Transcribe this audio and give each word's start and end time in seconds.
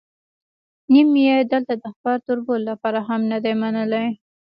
نیم 0.91 1.09
یې 1.25 1.35
دلته 1.51 1.73
د 1.83 1.85
خپل 1.95 2.15
تربور 2.27 2.59
لپاره 2.69 2.99
هم 3.07 3.21
نه 3.31 3.37
دی 3.43 3.53
منلی. 3.61 4.07